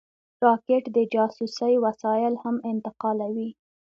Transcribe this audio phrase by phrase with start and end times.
[0.43, 3.49] راکټ د جاسوسۍ وسایل هم انتقالوي